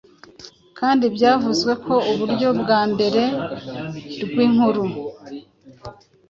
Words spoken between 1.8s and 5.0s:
ko uburyo bwambere bwinkuru